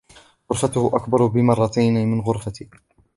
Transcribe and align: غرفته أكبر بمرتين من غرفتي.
غرفته 0.53 0.87
أكبر 0.95 1.25
بمرتين 1.25 1.93
من 2.07 2.21
غرفتي. 2.21 2.69